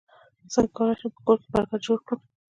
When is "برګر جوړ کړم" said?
1.53-2.19